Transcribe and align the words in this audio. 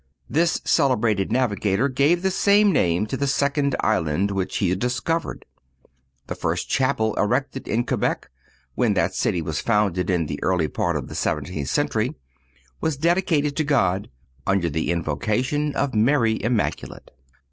This 0.27 0.59
celebrated 0.65 1.31
navigator 1.31 1.87
gave 1.87 2.23
the 2.23 2.31
same 2.31 2.71
name 2.71 3.05
to 3.05 3.15
the 3.15 3.27
second 3.27 3.75
island 3.81 4.31
which 4.31 4.57
he 4.57 4.73
discovered. 4.73 5.45
The 6.25 6.33
first 6.33 6.67
chapel 6.67 7.13
erected 7.19 7.67
in 7.67 7.85
Quebec, 7.85 8.27
when 8.73 8.95
that 8.95 9.13
city 9.13 9.43
was 9.43 9.61
founded 9.61 10.09
in 10.09 10.25
the 10.25 10.41
early 10.41 10.69
part 10.69 10.95
of 10.95 11.07
the 11.07 11.13
seventeenth 11.13 11.69
century 11.69 12.15
was 12.79 12.97
dedicated 12.97 13.55
to 13.57 13.63
God 13.63 14.09
under 14.47 14.71
the 14.71 14.89
invocation 14.89 15.75
of 15.75 15.93
Mary 15.93 16.41
Immaculate. 16.41 17.11